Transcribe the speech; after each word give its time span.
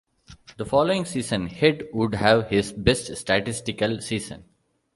The 0.57 0.65
following 0.65 1.05
season, 1.05 1.45
Head 1.45 1.83
would 1.93 2.15
have 2.15 2.47
his 2.49 2.73
best 2.73 3.15
statistical 3.15 4.01
season. 4.01 4.45